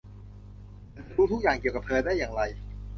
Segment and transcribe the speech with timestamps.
[0.95, 2.41] ฉันจะรู้ทุกอย่างเกี่ยวกับเธอได้อย่างไร?